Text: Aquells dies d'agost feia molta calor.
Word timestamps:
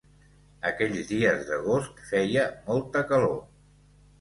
Aquells 0.69 1.03
dies 1.11 1.45
d'agost 1.49 2.01
feia 2.09 2.49
molta 2.71 3.05
calor. 3.13 3.37